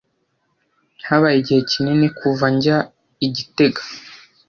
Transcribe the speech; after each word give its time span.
Habaye 1.07 1.37
igihe 1.39 1.61
kinini 1.69 2.07
kuva 2.19 2.45
njya 2.55 2.77
i 3.25 3.27
gitega. 3.35 3.81